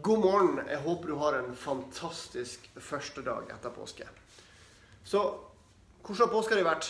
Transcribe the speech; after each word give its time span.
God 0.00 0.18
morgen. 0.18 0.60
Jeg 0.68 0.78
håper 0.78 1.08
du 1.08 1.14
har 1.20 1.34
en 1.36 1.54
fantastisk 1.58 2.64
første 2.80 3.22
dag 3.26 3.50
etter 3.52 3.72
påske. 3.74 4.06
Så 5.04 5.20
hvordan 6.02 6.22
har 6.22 6.32
påska 6.32 6.56
di 6.56 6.64
vært? 6.64 6.88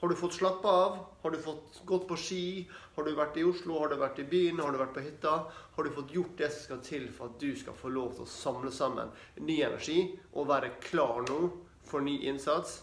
Har 0.00 0.08
du 0.08 0.16
fått 0.18 0.34
slappe 0.38 0.66
av? 0.68 0.96
Har 1.22 1.30
du 1.30 1.38
fått 1.44 1.78
gått 1.86 2.08
på 2.08 2.16
ski? 2.18 2.66
Har 2.96 3.06
du 3.06 3.12
vært 3.14 3.38
i 3.38 3.44
Oslo? 3.46 3.78
Har 3.78 3.92
du 3.92 3.98
vært 4.00 4.18
i 4.18 4.26
byen? 4.26 4.58
Har 4.64 4.72
du 4.72 4.80
vært 4.80 4.94
på 4.96 5.04
hytta? 5.04 5.36
Har 5.76 5.86
du 5.86 5.92
fått 5.94 6.14
gjort 6.16 6.34
det 6.40 6.50
som 6.52 6.66
skal 6.66 6.82
til 6.88 7.08
for 7.14 7.30
at 7.30 7.40
du 7.40 7.54
skal 7.56 7.78
få 7.78 7.92
lov 7.94 8.14
til 8.16 8.26
å 8.26 8.32
samle 8.32 8.74
sammen 8.74 9.12
ny 9.38 9.60
energi 9.60 10.00
og 10.32 10.50
være 10.50 10.74
klar 10.82 11.22
nå 11.28 11.40
for 11.86 12.02
ny 12.02 12.18
innsats 12.32 12.80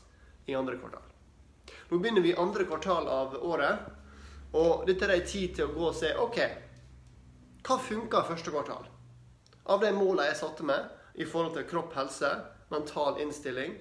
i 0.48 0.56
andre 0.56 0.78
kvartal? 0.80 1.04
Nå 1.90 2.00
begynner 2.00 2.24
vi 2.24 2.38
andre 2.38 2.68
kvartal 2.70 3.10
av 3.12 3.36
året, 3.44 3.90
og 4.56 4.86
dette 4.88 5.10
er 5.10 5.26
tid 5.28 5.58
til 5.58 5.68
å 5.68 5.74
gå 5.74 5.90
og 5.90 5.98
se 5.98 6.14
OK, 6.22 6.38
hva 7.68 7.82
funka 7.82 8.24
første 8.30 8.54
kvartal? 8.54 8.94
Av 9.68 9.82
de 9.84 9.92
målene 9.96 10.30
jeg 10.30 10.40
satte 10.40 10.66
meg 10.68 11.20
i 11.20 11.26
forhold 11.28 11.58
til 11.58 11.68
kropp, 11.68 11.96
helse, 11.98 12.30
mental 12.72 13.20
innstilling, 13.24 13.74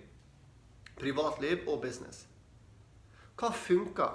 privatliv 0.98 1.66
og 1.68 1.82
business. 1.84 2.24
Hva 3.36 3.52
funka 3.52 4.08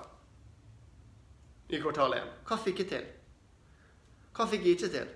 i 1.72 1.80
kvartal 1.80 2.18
1? 2.18 2.32
Hva 2.48 2.58
fikk 2.60 2.82
jeg 2.84 2.90
til? 2.92 3.06
Hva 4.36 4.48
fikk 4.50 4.66
jeg 4.66 4.80
ikke 4.80 4.92
til? 4.96 5.14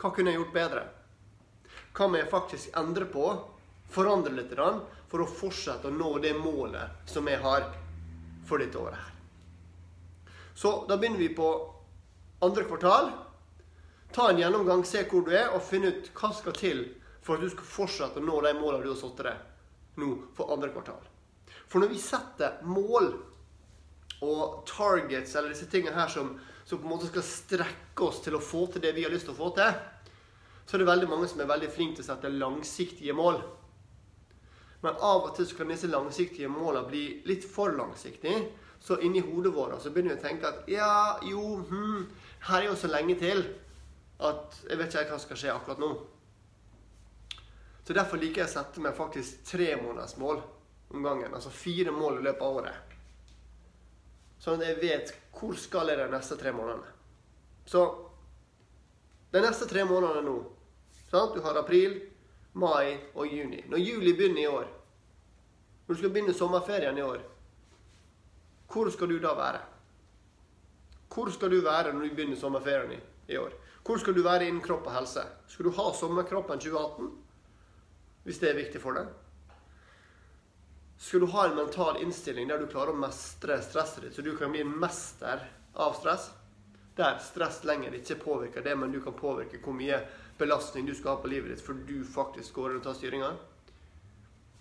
Hva 0.00 0.10
kunne 0.10 0.32
jeg 0.32 0.40
gjort 0.40 0.56
bedre? 0.56 0.82
Hva 1.96 2.08
må 2.08 2.18
jeg 2.18 2.32
faktisk 2.32 2.76
endre 2.80 3.06
på, 3.12 3.26
forandre 3.92 4.32
litt, 4.34 4.52
for 5.08 5.22
å 5.22 5.28
fortsette 5.28 5.88
å 5.88 5.94
nå 5.94 6.16
det 6.24 6.32
målet 6.36 7.08
som 7.08 7.28
jeg 7.28 7.40
har 7.44 7.68
for 8.48 8.60
dette 8.60 8.80
året 8.80 8.98
her? 8.98 9.12
Så 10.54 10.82
da 10.88 10.98
begynner 10.98 11.20
vi 11.20 11.30
på 11.36 11.48
andre 12.42 12.64
kvartal. 12.68 13.12
Ta 14.12 14.30
en 14.30 14.38
gjennomgang, 14.38 14.84
se 14.84 15.06
hvor 15.08 15.24
du 15.24 15.32
er, 15.32 15.48
og 15.54 15.64
finne 15.64 15.92
ut 15.92 16.10
hva 16.18 16.32
skal 16.36 16.56
til 16.56 16.84
for 17.22 17.38
at 17.38 17.44
du 17.44 17.52
skal 17.52 17.68
fortsette 17.68 18.20
å 18.20 18.24
nå 18.24 18.40
de 18.44 18.52
målene 18.58 18.84
du 18.84 18.90
har 18.92 19.00
satt 19.00 19.22
deg 19.24 20.00
nå 20.02 20.08
for 20.36 20.52
andre 20.52 20.72
kvartal. 20.72 21.00
For 21.70 21.80
når 21.80 21.92
vi 21.92 22.00
setter 22.02 22.58
mål 22.68 23.12
og 24.22 24.62
targets, 24.68 25.34
eller 25.36 25.52
disse 25.52 25.68
tingene 25.70 25.96
her 25.96 26.10
som, 26.12 26.34
som, 26.64 26.78
på 26.78 26.86
en 26.86 26.92
måte 26.94 27.08
skal 27.10 27.24
strekke 27.26 28.06
oss 28.06 28.20
til 28.24 28.36
å 28.36 28.42
få 28.42 28.66
til 28.72 28.84
det 28.84 28.92
vi 28.96 29.06
har 29.06 29.12
lyst 29.12 29.28
til 29.28 29.34
å 29.34 29.40
få 29.40 29.50
til, 29.56 29.72
så 30.66 30.76
er 30.76 30.82
det 30.82 30.90
veldig 30.92 31.08
mange 31.10 31.28
som 31.30 31.42
er 31.42 31.50
veldig 31.50 31.70
flinke 31.72 31.98
til 31.98 32.06
å 32.06 32.10
sette 32.12 32.30
langsiktige 32.32 33.16
mål. 33.16 33.40
Men 34.82 34.98
av 34.98 35.28
og 35.28 35.34
til 35.36 35.46
så 35.46 35.58
kan 35.58 35.70
disse 35.70 35.90
langsiktige 35.90 36.50
målene 36.50 36.88
bli 36.90 37.02
litt 37.28 37.44
for 37.48 37.74
langsiktige. 37.76 38.46
Så 38.82 38.98
inni 38.98 39.22
hodet 39.22 39.52
vårt 39.54 39.82
så 39.82 39.92
begynner 39.94 40.16
vi 40.16 40.20
å 40.20 40.24
tenke 40.24 40.48
at 40.48 40.70
ja, 40.70 41.18
jo, 41.22 41.60
hm, 41.68 42.06
her 42.48 42.64
er 42.64 42.70
jo 42.72 42.78
så 42.78 42.90
lenge 42.90 43.14
til 43.20 43.44
at 44.18 44.58
jeg 44.68 44.78
vet 44.78 44.94
ikke 44.94 45.08
hva 45.10 45.18
som 45.18 45.26
skal 45.26 45.40
skje 45.40 45.54
akkurat 45.54 45.82
nå. 45.82 45.92
Så 47.82 47.96
Derfor 47.96 48.20
liker 48.20 48.42
jeg 48.42 48.50
å 48.50 48.52
sette 48.52 48.82
meg 48.82 48.94
faktisk 48.96 49.42
tre 49.48 49.72
måneders 49.80 50.16
mål 50.20 50.42
om 50.92 51.02
gangen. 51.02 51.34
Altså 51.34 51.50
fire 51.50 51.90
mål 51.94 52.20
i 52.20 52.26
løpet 52.28 52.44
av 52.46 52.58
året. 52.60 52.96
Sånn 54.42 54.60
at 54.60 54.68
jeg 54.68 54.80
vet 54.82 55.12
hvor 55.38 55.58
skal 55.58 55.90
jeg 55.90 55.98
de 55.98 56.08
neste 56.12 56.38
tre 56.38 56.52
månedene. 56.54 56.88
Så 57.66 57.82
de 59.32 59.42
neste 59.42 59.66
tre 59.70 59.84
månedene 59.88 60.26
nå 60.26 60.36
sant? 61.12 61.34
Du 61.34 61.40
har 61.44 61.58
april, 61.60 61.98
mai 62.52 62.98
og 63.14 63.26
juni. 63.26 63.62
Når 63.68 63.78
juli 63.78 64.14
begynner 64.16 64.42
i 64.42 64.48
år, 64.50 64.70
når 65.86 65.94
du 65.94 66.00
skal 66.00 66.12
begynne 66.14 66.34
sommerferien 66.36 66.98
i 66.98 67.04
år, 67.04 67.22
hvor 68.72 68.90
skal 68.90 69.08
du 69.08 69.18
da 69.20 69.34
være? 69.36 69.60
Hvor 71.12 71.28
skal 71.30 71.52
du 71.52 71.60
være 71.60 71.92
når 71.92 72.06
du 72.06 72.14
begynner 72.16 72.40
sommerferien 72.40 72.94
i, 73.28 73.36
år? 73.36 73.52
Hvor 73.82 73.98
skal 73.98 74.14
du 74.14 74.22
være 74.22 74.46
innen 74.46 74.62
kropp 74.62 74.86
og 74.86 74.94
helse? 74.94 75.24
Skal 75.50 75.66
du 75.66 75.74
ha 75.74 75.88
sommerkroppen 75.98 76.60
2018? 76.62 77.10
Hvis 78.22 78.38
det 78.38 78.52
er 78.52 78.60
viktig 78.60 78.82
for 78.82 78.94
deg. 78.94 79.08
Skal 81.02 81.24
du 81.24 81.26
ha 81.32 81.48
en 81.48 81.56
mental 81.58 81.98
innstilling 81.98 82.46
der 82.46 82.62
du 82.62 82.68
klarer 82.70 82.94
å 82.94 83.00
mestre 83.02 83.56
stresset 83.64 84.04
ditt, 84.04 84.14
så 84.14 84.22
du 84.22 84.36
kan 84.38 84.52
bli 84.54 84.62
en 84.62 84.76
mester 84.78 85.42
av 85.74 85.96
stress, 85.98 86.28
der 86.94 87.16
stress 87.24 87.64
lenger 87.66 87.96
ikke 87.98 88.20
påvirker 88.20 88.62
det, 88.62 88.76
men 88.78 88.92
du 88.92 89.00
kan 89.02 89.16
påvirke 89.18 89.58
hvor 89.64 89.74
mye 89.74 89.98
belastning 90.38 90.86
du 90.86 90.94
skal 90.94 91.16
ha 91.16 91.22
på 91.24 91.32
livet 91.32 91.50
ditt, 91.50 91.64
for 91.64 91.74
du 91.74 92.04
faktisk 92.06 92.54
går 92.60 92.76
og 92.76 92.84
tar 92.84 92.94
styringa. 92.94 93.32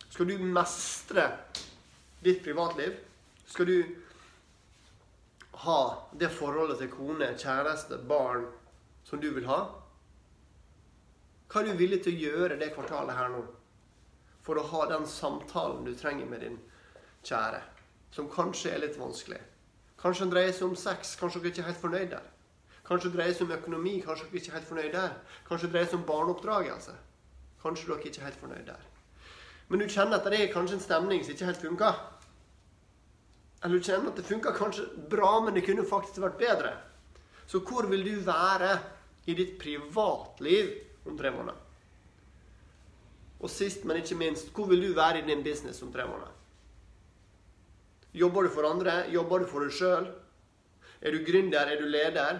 Skal 0.09 0.31
du 0.31 0.41
mestre 0.41 1.27
ditt 2.25 2.41
privatliv, 2.41 2.97
skal 3.45 3.69
du 3.69 3.77
ha 5.61 5.79
det 6.17 6.31
forholdet 6.33 6.81
til 6.81 6.89
kone, 6.95 7.29
kjæreste, 7.37 8.01
barn 8.09 8.47
som 9.07 9.21
du 9.21 9.29
vil 9.33 9.47
ha, 9.49 9.63
hva 11.51 11.61
er 11.61 11.67
du 11.67 11.79
villig 11.79 11.99
til 12.03 12.15
å 12.15 12.21
gjøre 12.25 12.59
det 12.59 12.71
kvartalet 12.75 13.17
her 13.17 13.33
nå? 13.33 13.41
for 14.41 14.57
å 14.57 14.67
ha 14.71 14.85
den 14.89 15.05
samtalen 15.07 15.85
du 15.85 15.93
trenger 15.97 16.25
med 16.25 16.41
din 16.41 16.57
kjære, 17.27 17.61
som 18.11 18.29
kanskje 18.31 18.73
er 18.73 18.83
litt 18.83 18.97
vanskelig. 18.99 19.39
Kanskje 20.01 20.25
den 20.25 20.33
dreier 20.33 20.55
seg 20.57 20.69
om 20.69 20.77
sex, 20.79 21.15
kanskje 21.19 21.43
dere 21.43 21.53
ikke 21.53 21.61
er 21.61 21.69
helt 21.69 21.83
fornøyd 21.83 22.13
der. 22.15 22.29
Kanskje 22.87 23.11
det 23.11 23.17
dreier 23.19 23.35
seg 23.37 23.45
om 23.45 23.53
økonomi, 23.55 23.93
kanskje 24.01 24.29
dere 24.31 24.41
ikke 24.41 24.51
er 24.51 24.57
helt 24.57 24.69
fornøyd 24.71 24.95
der. 24.95 25.11
Kanskje 25.47 25.67
det 25.67 25.75
dreier 25.75 25.91
seg 25.91 25.99
om 25.99 26.07
barneoppdragelse. 26.09 26.95
Kanskje 27.61 27.91
dere 27.91 28.09
ikke 28.09 28.23
er 28.23 28.27
helt 28.31 28.41
fornøyd 28.41 28.71
der. 28.71 28.87
Men 29.69 29.83
du 29.83 29.85
kjenner 29.87 30.17
at 30.17 30.25
det 30.27 30.39
er 30.41 30.53
kanskje 30.55 30.79
en 30.79 30.83
stemning 30.87 31.21
som 31.23 31.35
ikke 31.35 31.51
helt 31.51 31.61
funker. 31.67 32.01
Eller 33.61 33.77
du 33.77 33.85
kjenner 33.85 34.09
at 34.09 34.17
det 34.17 34.25
funker 34.25 34.57
kanskje 34.57 34.87
bra, 35.13 35.35
men 35.45 35.53
det 35.53 35.67
kunne 35.67 35.85
faktisk 35.87 36.23
vært 36.25 36.41
bedre. 36.41 36.73
Så 37.51 37.59
hvor 37.67 37.89
vil 37.91 38.05
du 38.05 38.13
være 38.23 38.77
i 39.27 39.35
ditt 39.35 39.57
privatliv 39.59 40.71
om 41.03 41.17
tre 41.19 41.33
måneder? 41.35 41.57
Og 43.41 43.49
sist, 43.49 43.83
men 43.85 43.99
ikke 43.99 44.15
minst, 44.15 44.53
hvor 44.55 44.69
vil 44.69 44.85
du 44.85 44.93
være 44.95 45.19
i 45.19 45.25
din 45.27 45.43
business 45.43 45.81
om 45.83 45.91
tre 45.91 46.05
måneder? 46.07 46.31
Jobber 48.13 48.47
du 48.47 48.53
for 48.53 48.69
andre? 48.69 48.93
Jobber 49.11 49.43
du 49.43 49.49
for 49.51 49.65
deg 49.65 49.75
sjøl? 49.75 50.07
Er 51.01 51.11
du 51.11 51.25
gründer? 51.27 51.67
Er 51.67 51.81
du 51.81 51.89
leder? 51.89 52.39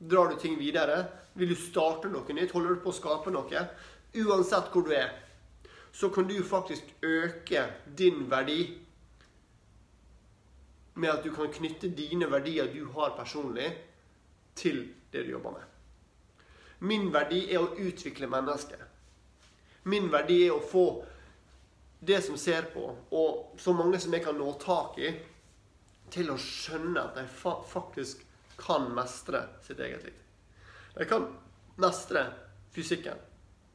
Drar 0.00 0.32
du 0.32 0.36
ting 0.40 0.58
videre? 0.58 1.06
Vil 1.38 1.54
du 1.54 1.56
starte 1.56 2.10
noe 2.12 2.36
nytt? 2.36 2.52
Holder 2.52 2.76
du 2.76 2.84
på 2.84 2.92
å 2.92 2.98
skape 2.98 3.32
noe? 3.32 3.66
Uansett 4.20 4.72
hvor 4.74 4.84
du 4.84 4.92
er, 4.96 5.12
så 5.92 6.10
kan 6.12 6.26
du 6.28 6.36
faktisk 6.44 6.88
øke 7.06 7.64
din 7.96 8.24
verdi 8.30 8.64
med 11.00 11.12
at 11.12 11.22
du 11.24 11.30
kan 11.32 11.52
knytte 11.52 11.92
dine 11.94 12.26
verdier 12.28 12.68
du 12.74 12.90
har 12.96 13.14
personlig, 13.16 13.70
til 14.54 14.82
det 15.10 15.24
du 15.26 15.32
jobber 15.34 15.56
med. 15.58 15.66
Min 16.80 17.10
verdi 17.12 17.42
er 17.52 17.60
å 17.60 17.74
utvikle 17.76 18.28
mennesket. 18.30 18.80
Min 19.82 20.08
verdi 20.12 20.42
er 20.46 20.54
å 20.54 20.64
få 20.64 20.84
det 22.00 22.22
som 22.24 22.38
ser 22.40 22.70
på, 22.72 22.86
og 23.10 23.60
så 23.60 23.74
mange 23.76 24.00
som 24.00 24.14
jeg 24.16 24.24
kan 24.24 24.38
nå 24.40 24.52
tak 24.62 24.96
i, 25.00 25.12
til 26.10 26.32
å 26.32 26.38
skjønne 26.40 27.02
at 27.02 27.18
de 27.18 27.26
faktisk 27.68 28.24
kan 28.60 28.88
mestre 28.96 29.44
sitt 29.64 29.80
eget 29.80 30.06
liv. 30.08 30.16
De 30.96 31.06
kan 31.08 31.28
mestre 31.80 32.24
fysikken. 32.72 33.18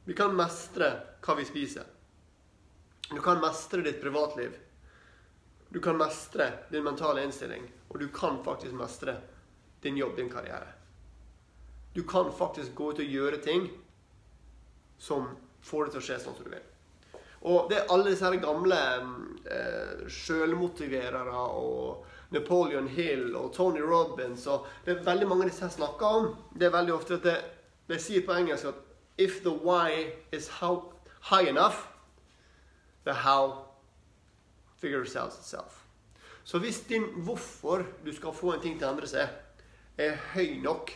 Vi 0.04 0.14
kan 0.14 0.34
mestre 0.36 0.90
hva 1.22 1.36
vi 1.38 1.46
spiser. 1.46 1.86
Du 3.10 3.20
kan 3.22 3.40
mestre 3.42 3.82
ditt 3.86 4.02
privatliv. 4.02 4.52
Du 5.68 5.80
kan 5.82 5.98
mestre 5.98 6.50
din 6.70 6.84
mentale 6.84 7.24
innstilling. 7.26 7.64
Og 7.88 7.98
du 8.02 8.08
kan 8.14 8.42
faktisk 8.44 8.74
mestre 8.74 9.16
din 9.86 9.98
jobb, 10.00 10.16
din 10.18 10.30
karriere. 10.32 10.74
Du 11.96 12.02
kan 12.04 12.32
faktisk 12.32 12.74
gå 12.76 12.92
ut 12.92 13.02
og 13.02 13.14
gjøre 13.16 13.40
ting 13.42 13.68
som 14.98 15.30
får 15.64 15.86
det 15.86 15.94
til 15.94 16.02
å 16.02 16.06
skje 16.08 16.18
sånn 16.20 16.36
som 16.36 16.44
du 16.44 16.52
vil. 16.52 16.66
Og 17.46 17.70
det 17.70 17.78
er 17.78 17.90
alle 17.94 18.10
disse 18.10 18.26
her 18.26 18.36
gamle 18.42 18.78
eh, 19.46 20.06
sjølmotiverere 20.10 21.44
og 21.56 22.04
Napoleon 22.34 22.88
Hill 22.90 23.36
og 23.38 23.52
Tony 23.54 23.80
Robins 23.80 24.46
og 24.50 24.66
Det 24.84 24.96
er 24.96 25.04
veldig 25.06 25.28
mange 25.30 25.46
av 25.46 25.50
disse 25.52 25.64
jeg 25.64 25.76
snakker 25.76 26.18
om. 26.18 26.28
Det 26.52 26.66
er 26.66 26.74
veldig 26.74 26.94
ofte 26.94 27.20
at 27.20 27.26
det, 27.28 27.36
de 27.86 28.00
sier 28.02 28.26
på 28.26 28.34
engelsk 28.34 28.72
at 28.72 28.82
If 29.16 29.40
the 29.42 29.50
why 29.50 30.12
is 30.32 30.48
how, 30.60 30.92
high 31.30 31.48
enough, 31.48 31.86
the 33.04 33.14
how 33.14 33.72
figures 34.76 35.16
out 35.16 35.32
itself. 35.38 35.86
Så 36.44 36.58
hvis 36.58 36.80
din 36.80 37.02
hvorfor 37.24 37.86
du 38.04 38.12
skal 38.12 38.34
få 38.34 38.52
en 38.52 38.60
ting 38.60 38.76
til 38.78 38.86
å 38.86 38.92
endre 38.92 39.08
seg, 39.08 39.32
er 39.96 40.16
høy 40.34 40.60
nok, 40.62 40.90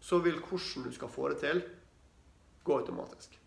så 0.00 0.18
vil 0.22 0.38
hvordan 0.38 0.84
du 0.84 0.92
skal 0.94 1.08
få 1.08 1.28
det 1.32 1.38
til, 1.42 1.62
gå 2.64 2.78
automatisk. 2.78 3.40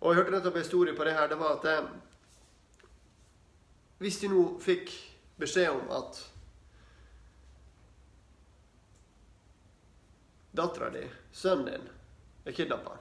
Og 0.00 0.10
Jeg 0.10 0.16
hørte 0.16 0.30
nettopp 0.30 0.56
en 0.56 0.62
historie 0.62 0.96
på 0.96 1.04
det 1.04 1.12
her. 1.12 1.28
Det 1.28 1.38
var 1.38 1.58
at 1.58 1.64
eh, 1.68 1.88
hvis 4.00 4.18
de 4.22 4.30
nå 4.32 4.44
fikk 4.64 4.92
beskjed 5.40 5.68
om 5.74 5.90
at 5.92 6.20
dattera 10.56 10.88
di, 10.90 11.04
sønnen 11.32 11.68
din, 11.68 11.88
er 12.44 12.56
kidnappa 12.56 12.96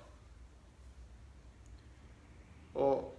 Og 2.79 3.15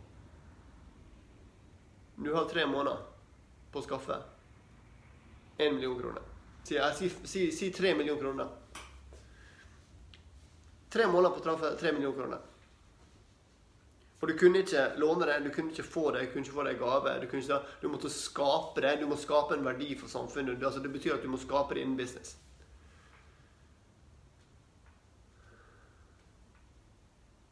du 2.17 2.35
har 2.35 2.45
tre 2.49 2.67
måneder 2.69 3.01
på 3.73 3.81
å 3.81 3.85
skaffe 3.85 4.21
én 5.61 5.77
million 5.77 5.99
kroner. 5.99 6.27
Si, 6.65 6.79
si, 6.99 7.11
si, 7.25 7.47
si 7.53 7.71
3 7.73 7.95
millioner 7.99 8.21
kroner 8.21 8.49
tre 10.91 11.07
måneder 11.07 11.35
på 11.35 11.41
å 11.41 11.45
treffe 11.45 11.75
3 11.79 11.93
millioner 11.95 12.19
kroner. 12.19 12.47
For 14.21 14.29
du 14.29 14.37
kunne 14.37 14.61
ikke 14.61 14.83
låne 15.01 15.29
det, 15.31 15.39
du 15.47 15.51
kunne 15.55 15.73
ikke 15.73 15.87
få 15.87 16.11
det, 16.13 16.27
du 16.27 16.33
kunne 16.35 16.45
ikke 16.45 16.57
få 16.59 16.65
det 16.67 16.75
i 16.75 16.81
gave. 16.81 17.13
Du, 17.23 17.27
ikke, 17.39 17.61
du 17.81 17.87
måtte 17.89 18.11
skape 18.13 18.83
det. 18.85 18.99
Du 19.01 19.07
må 19.09 19.17
skape 19.17 19.57
en 19.57 19.65
verdi 19.65 19.95
for 19.97 20.13
samfunnet. 20.13 20.61
Altså, 20.61 20.83
det 20.85 20.93
betyr 20.93 21.15
at 21.17 21.25
du 21.25 21.31
må 21.33 21.41
skape 21.41 21.79
det 21.79 21.87
innen 21.87 21.97
business. 21.97 22.35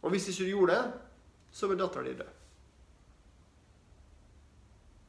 Og 0.03 0.13
hvis 0.13 0.29
ikke 0.29 0.45
du 0.45 0.53
gjorde 0.59 0.77
det, 0.77 0.83
så 1.57 1.71
vil 1.71 1.81
dattera 1.81 2.05
di 2.05 2.13
dø. 2.19 2.29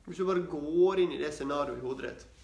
Hvis 0.06 0.18
du 0.18 0.26
bare 0.26 0.48
går 0.50 1.04
inn 1.04 1.12
i 1.14 1.20
det 1.20 1.34
scenarioet 1.36 1.78
i 1.78 1.86
hodet 1.86 2.08
ditt 2.08 2.39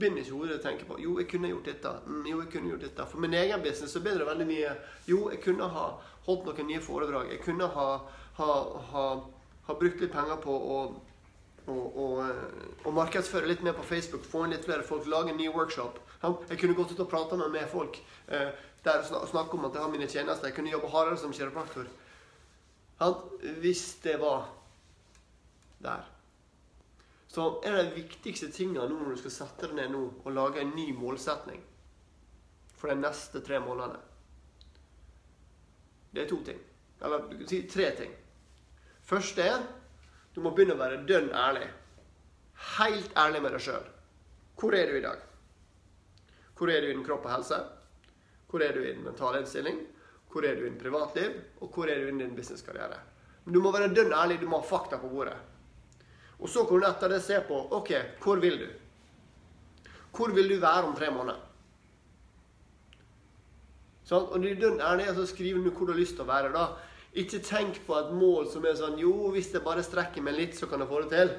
begynner 0.00 0.24
ikke 0.24 0.38
hodet 0.38 0.56
å 0.58 0.62
tenke 0.64 0.86
på 0.88 0.96
jo, 1.02 1.18
jeg 1.20 1.28
kunne 1.30 1.50
gjort 1.52 1.68
dette. 1.68 1.92
Mm, 2.06 2.24
jo, 2.30 2.40
jeg 2.42 2.52
kunne 2.54 2.72
gjort 2.72 2.86
dette. 2.86 3.06
For 3.12 3.22
min 3.22 3.36
egen 3.36 3.62
business 3.64 3.92
så 3.94 4.02
ble 4.04 4.16
det 4.18 4.28
veldig 4.28 4.48
mye 4.48 4.72
jo, 5.10 5.20
jeg 5.32 5.42
kunne 5.44 5.68
ha 5.74 5.84
holdt 6.26 6.48
noen 6.48 6.68
nye 6.70 6.82
foredrag. 6.84 7.30
Jeg 7.34 7.44
kunne 7.44 7.68
ha, 7.76 7.86
ha, 8.40 8.50
ha, 8.94 9.06
ha 9.68 9.78
brukt 9.78 10.02
litt 10.02 10.12
penger 10.14 10.40
på 10.42 10.56
å 10.56 10.80
og, 11.70 12.20
eh, 12.24 12.86
markedsføre 12.90 13.46
litt 13.46 13.60
mer 13.62 13.76
på 13.76 13.84
Facebook, 13.86 14.24
få 14.26 14.44
inn 14.44 14.54
litt 14.54 14.64
flere 14.64 14.82
folk, 14.82 15.06
lage 15.06 15.30
en 15.30 15.36
ny 15.38 15.48
workshop. 15.54 16.00
Jeg 16.22 16.58
kunne 16.58 16.74
gått 16.74 16.92
ut 16.92 17.02
og 17.04 17.10
prata 17.10 17.36
med, 17.36 17.50
med 17.54 17.68
folk 17.70 18.00
eh, 18.28 18.50
der 18.84 19.04
og 19.16 19.28
snakke 19.28 19.56
om 19.56 19.68
at 19.68 19.76
jeg 19.76 19.82
har 19.84 19.92
mine 19.92 20.08
tjenester. 20.08 20.48
Jeg 20.48 20.56
kunne 20.56 20.72
jobbe 20.72 20.90
hardere 20.92 21.18
som 21.20 21.32
kiropraktor. 21.32 21.86
Hvis 23.60 23.94
det 24.04 24.18
var 24.20 24.50
der. 25.80 26.08
Så 27.30 27.62
en 27.64 27.76
av 27.76 27.84
de 27.84 27.90
viktigste 27.94 28.48
tingene 28.50 28.88
nå 28.90 28.96
når 28.98 29.14
du 29.14 29.20
skal 29.20 29.32
sette 29.36 29.68
deg 29.68 29.76
ned 29.78 29.92
nå 29.94 30.00
og 30.24 30.32
lage 30.34 30.64
en 30.64 30.72
ny 30.74 30.88
målsetning 30.98 31.60
for 32.74 32.90
de 32.90 32.96
neste 32.98 33.42
tre 33.46 33.60
månedene 33.62 34.00
Det 36.10 36.24
er 36.24 36.26
to 36.32 36.40
ting. 36.42 36.58
Eller 36.98 37.28
du 37.30 37.36
kan 37.36 37.48
si 37.52 37.60
tre 37.70 37.86
ting. 37.94 38.16
Første 39.06 39.44
er 39.46 39.62
du 40.34 40.40
må 40.42 40.50
begynne 40.54 40.74
å 40.74 40.80
være 40.80 41.04
dønn 41.06 41.30
ærlig. 41.30 41.68
Helt 42.80 43.14
ærlig 43.18 43.44
med 43.44 43.54
deg 43.54 43.62
sjøl. 43.62 43.86
Hvor 44.58 44.74
er 44.74 44.90
du 44.90 44.98
i 44.98 45.04
dag? 45.04 45.22
Hvor 46.58 46.74
er 46.74 46.82
du 46.82 46.90
innen 46.90 47.06
kropp 47.06 47.30
og 47.30 47.34
helse? 47.36 47.60
Hvor 48.50 48.66
er 48.66 48.74
du 48.74 48.82
innen 48.82 49.06
mental 49.06 49.38
innstilling? 49.38 49.78
Hvor 50.30 50.46
er 50.46 50.58
du 50.58 50.66
innen 50.66 50.82
privatliv? 50.82 51.38
Og 51.62 51.70
hvor 51.70 51.86
er 51.86 52.02
du 52.02 52.10
innen 52.10 52.26
din 52.26 52.36
businesskarriere? 52.36 52.98
Men 53.44 53.54
du 53.54 53.62
må 53.62 53.70
være 53.74 53.94
dønn 53.94 54.10
ærlig. 54.18 54.42
Du 54.42 54.50
må 54.50 54.58
ha 54.58 54.66
fakta 54.66 54.98
på 54.98 55.14
bordet. 55.14 55.38
Og 56.40 56.48
så 56.48 56.64
kan 56.64 56.80
du 56.80 56.86
etter 56.88 57.12
det 57.12 57.20
se 57.24 57.38
på 57.46 57.56
OK, 57.76 57.92
hvor 58.22 58.40
vil 58.40 58.58
du? 58.62 58.68
Hvor 60.16 60.32
vil 60.34 60.48
du 60.48 60.56
være 60.60 60.88
om 60.88 60.96
tre 60.96 61.10
måneder? 61.12 61.40
Sånn? 64.08 64.26
Og 64.32 64.42
det 64.42 64.56
er 64.56 64.80
ærlig, 64.82 65.10
så 65.14 65.26
skriver 65.28 65.62
du 65.62 65.70
hvor 65.70 65.86
du 65.86 65.94
har 65.94 66.00
lyst 66.00 66.16
til 66.18 66.24
å 66.24 66.30
være. 66.30 66.50
da. 66.54 66.64
Ikke 67.20 67.42
tenk 67.44 67.82
på 67.86 67.94
et 67.98 68.10
mål 68.14 68.48
som 68.50 68.64
er 68.66 68.78
sånn 68.78 68.98
Jo, 68.98 69.12
hvis 69.34 69.52
jeg 69.54 69.64
bare 69.66 69.84
strekker 69.86 70.24
meg 70.24 70.38
litt, 70.38 70.58
så 70.58 70.66
kan 70.70 70.82
jeg 70.82 70.90
få 70.90 71.04
det 71.04 71.12
til. 71.14 71.32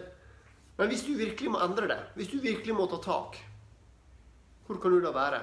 Men 0.78 0.92
hvis 0.92 1.04
du 1.08 1.14
virkelig 1.20 1.52
må 1.52 1.60
endre 1.64 1.90
det, 1.92 2.00
hvis 2.16 2.32
du 2.32 2.40
virkelig 2.40 2.76
må 2.76 2.88
ta 2.92 3.02
tak, 3.04 3.38
hvor 4.68 4.80
kan 4.82 4.94
du 4.94 5.02
da 5.04 5.12
være 5.16 5.42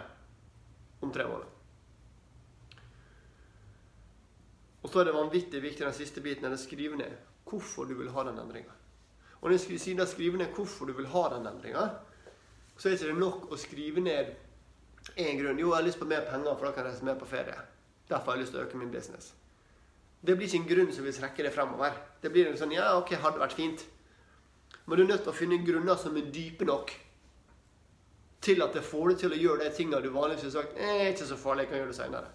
om 1.05 1.13
tre 1.13 1.27
måneder? 1.29 1.55
Og 4.83 4.93
så 4.93 5.01
er 5.01 5.09
det 5.09 5.19
vanvittig 5.19 5.61
viktig 5.63 5.85
den 5.85 5.97
siste 5.97 6.23
biten, 6.25 6.47
er 6.47 6.57
å 6.57 6.61
skrive 6.61 6.97
ned 6.97 7.17
hvorfor 7.49 7.89
du 7.89 7.97
vil 7.99 8.13
ha 8.15 8.25
den 8.29 8.39
endringa. 8.41 8.73
Og 9.40 9.49
når 9.49 9.56
jeg 9.56 9.81
sier 9.81 9.99
jeg 10.00 10.11
skriver 10.11 10.40
ned 10.40 10.55
hvorfor 10.55 10.88
du 10.88 10.94
vil 10.99 11.11
ha 11.12 11.25
den 11.35 11.46
endringa, 11.46 11.88
så 12.79 12.88
er 12.88 12.94
det 12.94 13.08
ikke 13.08 13.20
nok 13.20 13.50
å 13.52 13.58
skrive 13.58 14.02
ned 14.02 14.35
én 15.17 15.38
grunn. 15.38 15.58
Jo, 15.58 15.73
jeg 15.73 15.76
har 15.76 15.87
lyst 15.87 16.00
på 16.00 16.08
mer 16.11 16.26
penger, 16.26 16.55
for 16.55 16.67
da 16.67 16.73
kan 16.75 16.85
jeg 16.87 16.93
reise 16.93 17.06
mer 17.06 17.19
på 17.19 17.29
ferie. 17.29 17.58
Derfor 18.08 18.32
har 18.32 18.38
jeg 18.38 18.46
lyst 18.46 18.55
til 18.55 18.62
å 18.62 18.67
øke 18.67 18.81
min 18.81 18.90
business. 18.93 19.32
Det 20.20 20.35
blir 20.35 20.49
ikke 20.49 20.62
en 20.62 20.70
grunn 20.73 20.94
som 20.94 21.06
vil 21.06 21.14
trekke 21.14 21.46
det 21.46 21.52
fremover. 21.55 21.99
Det 22.23 22.32
blir 22.35 22.49
en 22.50 22.58
sånn 22.58 22.75
Ja, 22.75 22.90
OK, 22.99 23.14
hadde 23.14 23.43
vært 23.43 23.58
fint. 23.58 23.85
Men 24.87 24.99
du 24.99 25.05
er 25.05 25.12
nødt 25.12 25.23
til 25.26 25.35
å 25.35 25.37
finne 25.37 25.61
grunner 25.62 26.00
som 26.00 26.17
er 26.19 26.32
dype 26.35 26.67
nok 26.67 26.94
til 28.43 28.62
at 28.62 28.75
det 28.75 28.87
får 28.87 29.12
deg 29.12 29.23
til 29.23 29.35
å 29.35 29.38
gjøre 29.43 29.64
de 29.64 29.70
tingene 29.75 30.02
du 30.02 30.12
vanligvis 30.14 30.46
har 30.49 30.55
sagt 30.55 30.79
eh, 30.79 31.08
ikke 31.11 31.26
så 31.26 31.38
farlig, 31.38 31.64
jeg 31.64 31.70
kan 31.73 31.81
gjøre 31.81 31.90
det 31.90 31.99
seinere. 31.99 32.29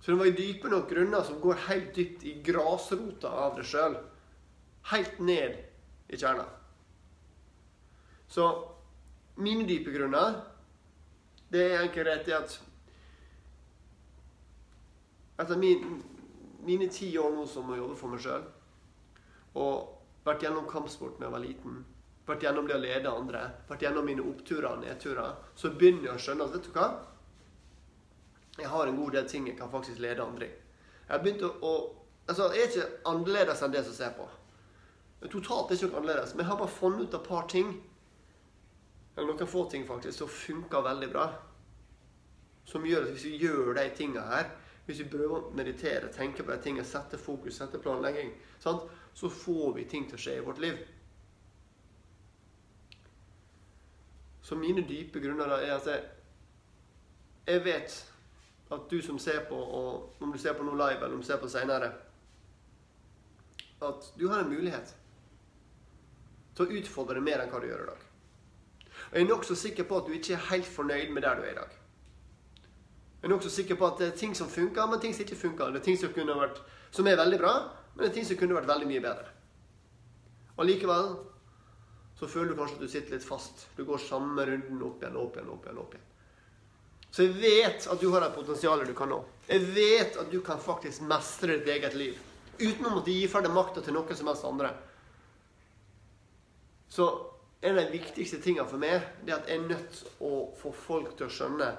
Så 0.00 0.10
det 0.10 0.16
må 0.16 0.24
være 0.24 0.38
dype 0.38 0.70
nok 0.72 0.86
grunner 0.88 1.24
som 1.26 1.40
går 1.42 1.60
helt 1.66 1.90
dypt 1.96 2.24
i 2.24 2.32
grasrota 2.44 3.32
av 3.44 3.58
deg 3.58 3.68
sjøl 3.68 3.98
helt 4.92 5.18
ned 5.18 5.56
i 6.08 6.16
kjerna. 6.16 6.44
Så 8.28 8.46
mine 9.34 9.66
dype 9.68 9.92
grunner, 9.92 10.40
det 11.48 11.64
er 11.64 11.82
enkelt 11.82 12.06
rett 12.08 12.28
i 12.28 12.36
at 12.36 12.56
etter 15.38 15.56
min, 15.56 16.02
mine 16.66 16.88
ti 16.92 17.12
år 17.18 17.30
nå 17.32 17.46
som 17.46 17.70
å 17.70 17.76
jobbe 17.78 17.96
for 17.96 18.12
meg 18.12 18.24
sjøl, 18.24 18.42
og 19.58 20.26
vært 20.26 20.42
gjennom 20.44 20.66
kampsport 20.68 21.18
da 21.18 21.28
jeg 21.28 21.34
var 21.36 21.44
liten, 21.44 21.78
vært 22.28 22.44
gjennom 22.44 22.66
det 22.68 22.76
å 22.76 22.82
lede 22.82 23.12
andre, 23.12 23.44
vært 23.68 23.84
gjennom 23.86 24.08
mine 24.08 24.24
oppturer 24.26 24.72
og 24.72 24.82
nedturer, 24.82 25.36
så 25.56 25.70
begynner 25.72 26.10
jeg 26.10 26.16
å 26.16 26.24
skjønne 26.26 26.48
at 26.48 26.56
vet 26.56 26.66
du 26.66 26.72
hva? 26.74 26.88
Jeg 28.58 28.72
har 28.72 28.90
en 28.90 28.98
god 28.98 29.14
del 29.14 29.30
ting 29.30 29.46
jeg 29.46 29.56
kan 29.60 29.70
faktisk 29.70 30.02
lede 30.02 30.24
andre 30.24 30.48
i. 30.48 30.50
Jeg 31.06 31.14
har 31.14 31.22
begynt 31.22 31.44
å, 31.46 31.52
å 31.62 31.72
altså, 32.26 32.50
Jeg 32.52 32.64
er 32.64 32.72
ikke 32.72 33.10
annerledes 33.12 33.62
enn 33.62 33.72
det 33.72 33.84
som 33.86 33.94
ser 33.96 34.10
på. 34.18 34.26
Totalt 35.26 35.72
ikke 35.74 35.88
noe 35.88 35.98
annerledes. 35.98 36.34
Men 36.34 36.44
jeg 36.44 36.50
har 36.52 36.58
bare 36.60 36.70
funnet 36.70 37.08
ut 37.08 37.14
et 37.18 37.26
par 37.26 37.48
ting, 37.50 37.72
eller 39.16 39.32
noen 39.32 39.50
få 39.50 39.64
ting 39.70 39.86
faktisk, 39.86 40.18
som 40.20 40.30
funker 40.30 40.84
veldig 40.86 41.08
bra. 41.10 41.26
Som 42.68 42.86
gjør 42.86 43.08
at 43.08 43.16
hvis 43.16 43.26
vi 43.26 43.40
gjør 43.42 43.72
de 43.74 43.88
tingene 43.96 44.22
her, 44.28 44.52
hvis 44.86 45.02
vi 45.02 45.08
prøver 45.10 45.34
å 45.34 45.56
meditere, 45.56 46.12
tenke 46.14 46.44
på 46.44 46.52
de 46.54 46.62
tingene, 46.64 46.86
sette 46.86 47.18
fokus, 47.20 47.58
sette 47.58 47.80
planlegging, 47.82 48.30
sant? 48.62 48.86
så 49.18 49.28
får 49.28 49.74
vi 49.74 49.88
ting 49.90 50.06
til 50.06 50.14
å 50.14 50.22
skje 50.22 50.36
i 50.38 50.44
vårt 50.46 50.60
liv. 50.62 50.78
Så 54.46 54.56
mine 54.56 54.84
dype 54.86 55.20
grunner 55.20 55.50
er 55.58 55.74
at 55.74 55.88
jeg, 55.90 56.04
jeg 57.50 57.64
vet 57.66 57.96
at 58.70 58.86
du 58.90 59.02
som 59.02 59.18
ser 59.18 59.42
på, 59.48 59.58
og 59.58 60.22
om 60.22 60.32
du 60.32 60.38
ser 60.38 60.54
på 60.56 60.64
noe 60.64 60.78
live 60.78 61.02
eller 61.02 61.18
om 61.18 61.24
du 61.24 61.26
ser 61.26 61.40
på 61.42 61.50
seinere, 61.50 61.90
at 63.82 64.08
du 64.16 64.28
har 64.28 64.44
en 64.44 64.54
mulighet 64.54 64.94
til 66.58 66.66
å 66.66 66.80
utfordre 66.80 67.22
mer 67.22 67.42
enn 67.42 67.52
hva 67.52 67.62
du 67.62 67.68
gjør 67.70 67.84
i 67.84 67.90
dag. 67.92 68.06
Og 69.08 69.14
Jeg 69.16 69.24
er 69.24 69.30
nokså 69.30 69.56
sikker 69.56 69.86
på 69.88 70.00
at 70.00 70.08
du 70.08 70.16
ikke 70.16 70.34
er 70.34 70.48
helt 70.50 70.66
fornøyd 70.68 71.14
med 71.14 71.24
der 71.24 71.38
du 71.38 71.46
er 71.46 71.54
i 71.54 71.58
dag. 71.58 71.78
Jeg 73.18 73.26
er 73.26 73.32
nokså 73.32 73.50
sikker 73.50 73.78
på 73.78 73.86
at 73.86 74.02
det 74.02 74.10
er 74.10 74.18
ting 74.18 74.34
som 74.36 74.50
funker, 74.50 74.86
men 74.86 75.00
ting 75.00 75.14
som 75.14 75.24
ikke 75.24 75.38
funker. 75.38 75.72
Det 75.72 75.80
er 75.80 75.86
ting 75.86 75.98
som, 75.98 76.12
vært, 76.12 76.60
som 76.94 77.06
er 77.06 77.18
veldig 77.18 77.40
bra, 77.40 77.54
men 77.94 78.04
det 78.04 78.10
er 78.10 78.14
ting 78.18 78.28
som 78.28 78.38
kunne 78.38 78.58
vært 78.58 78.70
veldig 78.70 78.90
mye 78.90 79.02
bedre. 79.06 79.32
Og 80.58 80.66
likevel 80.66 81.10
så 82.18 82.26
føler 82.26 82.52
du 82.52 82.58
kanskje 82.58 82.78
at 82.78 82.82
du 82.82 82.90
sitter 82.90 83.14
litt 83.14 83.26
fast. 83.26 83.68
Du 83.76 83.84
går 83.86 84.00
samme 84.02 84.46
runden 84.46 84.82
opp 84.82 85.02
igjen, 85.02 85.18
opp 85.18 85.36
igjen, 85.38 85.50
opp 85.54 85.66
igjen. 85.66 85.82
opp 85.82 85.94
igjen. 85.94 86.06
Så 87.14 87.24
jeg 87.24 87.36
vet 87.40 87.86
at 87.88 88.00
du 88.02 88.10
har 88.12 88.26
et 88.26 88.34
potensial 88.34 88.82
du 88.84 88.94
kan 88.96 89.10
nå. 89.10 89.20
Jeg 89.48 89.64
vet 89.74 90.18
at 90.20 90.30
du 90.30 90.40
kan 90.44 90.58
faktisk 90.60 91.06
mestre 91.08 91.56
ditt 91.56 91.70
eget 91.72 91.94
liv. 91.96 92.18
Uten 92.58 92.88
å 92.88 92.96
måtte 92.98 93.14
gi 93.14 93.24
fra 93.30 93.40
deg 93.42 93.54
makta 93.54 93.82
til 93.86 93.94
noen 93.96 94.18
som 94.18 94.28
helst 94.28 94.46
andre. 94.46 94.74
Så 96.88 97.08
en 97.60 97.78
av 97.78 97.84
de 97.84 97.98
viktigste 97.98 98.40
tingene 98.42 98.68
for 98.68 98.80
meg 98.80 99.02
det 99.24 99.32
er 99.32 99.40
at 99.40 99.48
jeg 99.50 99.60
er 99.60 99.70
nødt 99.70 99.96
til 99.98 100.26
å 100.28 100.32
få 100.58 100.72
folk 100.72 101.16
til 101.18 101.28
å 101.28 101.32
skjønne 101.32 101.70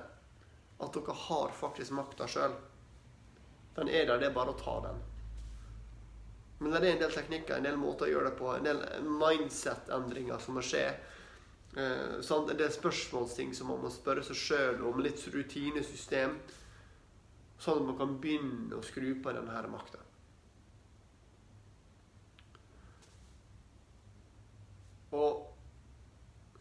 at 0.80 0.96
dere 0.96 1.16
har 1.28 1.54
faktisk 1.56 1.96
makta 1.96 2.28
sjøl. 2.30 2.56
Den 3.76 3.92
er 3.92 4.06
der, 4.08 4.20
det 4.20 4.30
er 4.30 4.36
bare 4.36 4.54
å 4.54 4.60
ta 4.60 4.76
den. 4.88 5.00
Men 6.60 6.74
det 6.74 6.82
er 6.82 6.94
en 6.94 7.04
del 7.06 7.14
teknikker, 7.16 7.56
en 7.56 7.68
del 7.68 7.80
måter 7.80 8.08
å 8.08 8.12
gjøre 8.12 8.32
det 8.32 8.38
på, 8.40 8.50
en 8.52 8.68
del 8.68 8.82
mindset-endringer 9.08 10.42
som 10.44 10.58
må 10.60 10.64
skje. 10.66 10.84
Sånn, 12.26 12.50
det 12.50 12.66
er 12.66 12.74
spørsmålsting 12.76 13.54
som 13.56 13.72
man 13.72 13.84
må 13.86 13.92
spørre 13.94 14.24
seg 14.28 14.40
sjøl 14.40 14.84
om, 14.90 15.00
litt 15.04 15.22
rutinesystem. 15.32 16.36
Sånn 17.60 17.80
at 17.80 17.88
man 17.88 18.00
kan 18.00 18.18
begynne 18.20 18.76
å 18.76 18.84
skru 18.84 19.14
på 19.24 19.36
denne 19.36 19.64
makta. 19.72 20.04
Å 25.12 25.26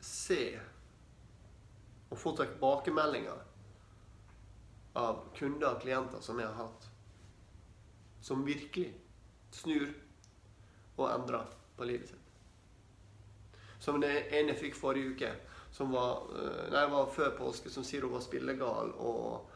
se 0.00 0.42
og 2.08 2.18
få 2.18 2.32
tilbakemeldinger 2.36 3.42
av 4.98 5.20
kunder 5.36 5.74
og 5.74 5.82
klienter 5.82 6.22
som 6.24 6.40
jeg 6.40 6.48
har 6.48 6.64
hatt, 6.64 6.88
som 8.24 8.46
virkelig 8.46 8.92
snur 9.54 9.90
og 10.98 11.10
endrer 11.12 11.52
på 11.76 11.86
livet 11.88 12.08
sitt. 12.10 12.24
Som 13.78 14.00
det 14.02 14.10
ene 14.34 14.54
jeg 14.54 14.62
fikk 14.62 14.78
forrige 14.78 15.12
uke, 15.14 15.30
som 15.70 15.92
var, 15.94 16.24
eh, 16.34 16.64
nei, 16.72 16.86
var 16.90 17.12
før 17.14 17.36
påske, 17.38 17.70
som 17.70 17.84
sier 17.84 18.02
hun 18.02 18.16
var 18.16 18.24
spillegal 18.24 18.90
og 18.98 19.46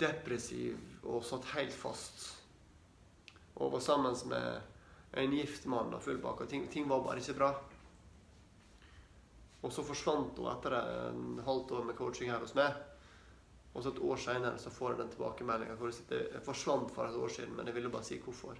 depressiv 0.00 0.78
og 1.04 1.22
satt 1.24 1.44
helt 1.54 1.74
fast. 1.74 2.34
Og 3.56 3.72
var 3.72 3.80
sammen 3.80 4.16
med 4.30 4.77
en 5.12 5.32
gift 5.32 5.66
mann 5.66 5.94
og 5.94 6.02
full 6.04 6.20
pakke. 6.22 6.46
Ting, 6.46 6.68
ting 6.70 6.88
var 6.88 7.04
bare 7.04 7.22
ikke 7.22 7.38
bra. 7.38 7.50
Og 9.62 9.72
så 9.74 9.82
forsvant 9.82 10.38
hun 10.38 10.50
etter 10.52 10.76
en 10.78 11.40
halvt 11.44 11.72
år 11.78 11.86
med 11.88 11.96
coaching 11.98 12.30
her 12.30 12.42
hos 12.42 12.54
meg. 12.58 12.76
Og 13.74 13.82
så 13.82 13.92
et 13.92 14.02
år 14.02 14.20
seinere 14.20 14.58
så 14.58 14.70
får 14.72 14.92
jeg 14.92 14.98
den 15.02 15.12
tilbakemeldinga 15.12 15.76
hvor 15.78 15.92
Jeg 16.10 16.42
forsvant 16.44 16.90
for 16.94 17.06
et 17.06 17.16
år 17.16 17.28
siden, 17.28 17.56
men 17.56 17.66
jeg 17.66 17.74
ville 17.74 17.90
bare 17.90 18.04
si 18.04 18.18
hvorfor. 18.18 18.58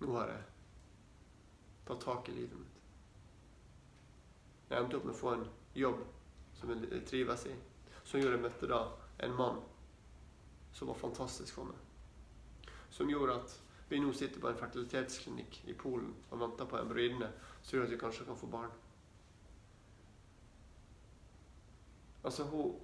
Nå 0.00 0.12
har 0.18 0.28
jeg 0.28 0.42
tatt 1.86 2.00
tak 2.00 2.28
i 2.28 2.36
livet 2.36 2.58
mitt. 2.58 2.80
Jeg 4.70 4.80
endte 4.80 4.96
opp 4.98 5.04
med 5.04 5.14
å 5.14 5.18
få 5.18 5.32
en 5.34 5.46
jobb 5.74 6.00
som 6.58 6.72
jeg 6.72 7.04
trives 7.08 7.46
i. 7.46 7.54
Som 8.04 8.20
gjorde 8.20 8.36
jeg 8.36 8.44
møtte 8.44 8.68
da 8.68 8.80
en 9.24 9.36
mann 9.36 9.60
som 10.74 10.88
var 10.90 10.98
fantastisk 10.98 11.54
for 11.54 11.70
meg. 11.70 11.93
Som 12.94 13.10
gjorde 13.10 13.34
at 13.40 13.56
vi 13.90 13.98
nå 14.00 14.12
sitter 14.14 14.40
på 14.40 14.48
en 14.48 14.58
fertilitetsklinikk 14.58 15.64
i 15.68 15.74
Polen 15.78 16.12
og 16.30 16.40
venter 16.40 16.68
på 16.70 16.78
embryodene, 16.78 17.28
som 17.62 17.76
gjør 17.76 17.88
at 17.88 17.92
vi 17.92 18.00
kanskje 18.00 18.26
kan 18.28 18.38
få 18.38 18.46
barn. 18.52 18.70
Altså, 22.24 22.46
hun 22.48 22.78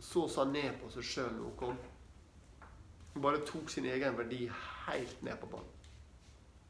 så 0.00 0.24
seg 0.32 0.48
ned 0.50 0.80
på 0.80 0.88
seg 0.90 1.06
sjøl 1.06 1.34
når 1.36 1.44
hun 1.44 1.58
kom. 1.60 1.76
Hun 3.12 3.22
bare 3.22 3.44
tok 3.46 3.70
sin 3.70 3.86
egen 3.86 4.16
verdi 4.18 4.46
helt 4.88 5.22
ned 5.22 5.38
på 5.38 5.50
ballen. 5.52 5.76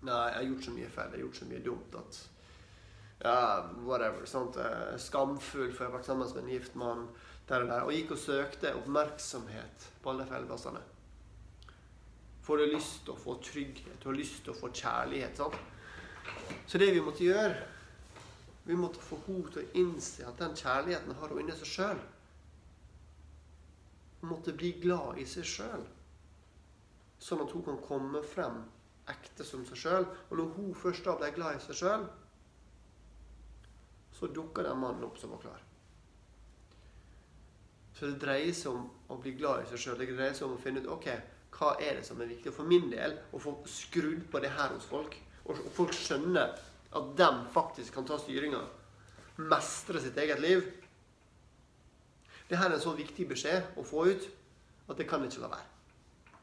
Nei, 0.00 0.18
jeg 0.26 0.36
har 0.36 0.46
gjort 0.48 0.66
så 0.66 0.74
mye 0.74 0.90
feil, 0.92 1.08
jeg 1.08 1.18
har 1.18 1.24
gjort 1.26 1.38
så 1.40 1.48
mye 1.48 1.64
dumt 1.64 1.98
at 2.02 2.20
Ja, 3.20 3.40
whatever. 3.84 4.24
sant? 4.26 4.56
Skamfull 4.96 5.72
for 5.72 5.84
jeg 5.84 5.90
har 5.90 5.98
vært 5.98 6.06
sammen 6.08 6.28
med 6.34 6.42
en 6.42 6.54
gift 6.54 6.76
mann. 6.76 7.08
Der 7.50 7.64
og, 7.64 7.68
der, 7.68 7.82
og 7.82 7.90
gikk 7.90 8.12
og 8.14 8.18
søkte 8.22 8.70
oppmerksomhet 8.78 9.86
på 10.02 10.12
alle 10.12 10.26
feilplassene. 10.26 10.80
For 12.46 12.60
du 12.60 12.70
lyst 12.70 13.02
til 13.04 13.16
å 13.16 13.18
få 13.18 13.34
trygghet, 13.42 13.96
du 13.98 14.06
har 14.08 14.16
lyst 14.16 14.44
til 14.44 14.54
å 14.54 14.58
få 14.60 14.70
kjærlighet. 14.70 15.36
sant? 15.36 15.58
Så 16.66 16.78
det 16.78 16.92
vi 16.94 17.02
måtte 17.02 17.24
gjøre 17.24 17.66
Vi 18.64 18.76
måtte 18.76 19.00
få 19.02 19.16
henne 19.26 19.50
til 19.50 19.62
å 19.64 19.70
innse 19.80 20.26
at 20.28 20.38
den 20.38 20.52
kjærligheten 20.54 21.14
har 21.16 21.32
hun 21.32 21.40
inni 21.40 21.54
seg 21.58 21.66
sjøl. 21.66 22.02
Hun 24.20 24.30
måtte 24.30 24.52
bli 24.52 24.74
glad 24.82 25.18
i 25.18 25.24
seg 25.26 25.48
sjøl. 25.48 25.86
Sånn 27.18 27.40
at 27.42 27.54
hun 27.56 27.64
kan 27.66 27.80
komme 27.82 28.20
frem 28.22 28.60
ekte 29.10 29.46
som 29.48 29.64
seg 29.66 29.80
sjøl. 29.80 30.06
Og 30.28 30.36
når 30.38 30.52
hun 30.58 30.76
først 30.76 31.08
da 31.08 31.16
ble 31.18 31.32
glad 31.34 31.56
i 31.56 31.64
seg 31.64 31.80
sjøl, 31.80 32.06
så 34.20 34.28
dukka 34.28 34.68
den 34.68 34.78
mannen 34.84 35.08
opp 35.08 35.18
som 35.18 35.32
var 35.34 35.42
klar. 35.48 35.69
Så 38.00 38.08
det 38.08 38.22
dreier 38.22 38.54
seg 38.56 38.72
om 38.72 38.86
å 39.12 39.18
bli 39.20 39.34
glad 39.36 39.60
i 39.60 39.68
seg 39.68 39.82
sjøl. 39.82 39.98
Det 40.00 40.06
dreier 40.14 40.32
seg 40.32 40.46
om 40.46 40.54
å 40.56 40.62
finne 40.62 40.80
ut 40.80 40.86
ok, 40.88 41.08
hva 41.58 41.74
er 41.76 41.98
det 41.98 42.06
som 42.06 42.20
er 42.24 42.30
viktig. 42.30 42.48
For 42.56 42.64
min 42.64 42.86
del 42.88 43.18
å 43.36 43.40
få 43.42 43.58
skrudd 43.68 44.22
på 44.32 44.40
det 44.40 44.54
her 44.56 44.72
hos 44.72 44.86
folk. 44.88 45.18
Og 45.44 45.60
folk 45.76 45.92
skjønner 45.92 46.54
at 46.96 47.10
de 47.18 47.28
faktisk 47.52 47.98
kan 47.98 48.08
ta 48.08 48.16
styringa. 48.16 48.62
Mestre 49.52 50.00
sitt 50.00 50.16
eget 50.16 50.40
liv. 50.40 50.64
Det 52.48 52.56
her 52.56 52.72
er 52.72 52.78
en 52.78 52.82
så 52.82 52.96
viktig 52.96 53.28
beskjed 53.28 53.76
å 53.76 53.84
få 53.84 54.06
ut 54.08 54.24
at 54.88 54.96
det 54.96 55.04
kan 55.10 55.28
ikke 55.28 55.44
la 55.44 55.52
være. 55.52 55.68